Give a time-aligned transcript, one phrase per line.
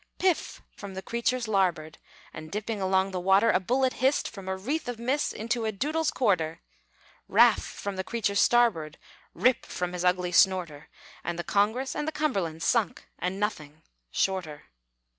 [0.17, 1.99] Piff, from the creature's larboard
[2.33, 5.71] And dipping along the water A bullet hissed From a wreath of mist Into a
[5.71, 6.61] Doodle's quarter!
[7.27, 8.97] Raff, from the creature's starboard
[9.35, 10.89] Rip, from his ugly snorter,
[11.23, 14.71] And the Congress and The Cumberland Sunk, and nothing shorter.